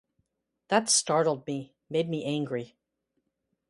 [0.69, 2.75] That startled me, made me angry.